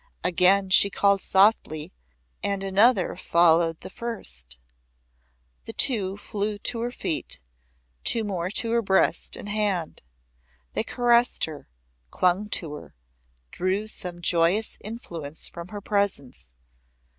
[0.23, 1.93] Again she called softly
[2.41, 4.57] and another followed the first.
[5.77, 7.39] Two flew to her feet,
[8.03, 10.01] two more to her breast and hand.
[10.73, 11.69] They caressed her,
[12.09, 12.95] clung to her,
[13.51, 16.55] drew some joyous influence from her presence.